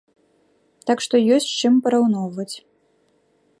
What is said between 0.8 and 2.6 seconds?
Так што ёсць з чым параўноўваць.